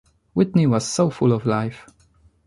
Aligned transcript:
Whitney 0.33 0.65
was 0.65 0.87
so 0.87 1.11
full 1.11 1.31
of 1.31 1.45
life. 1.45 1.85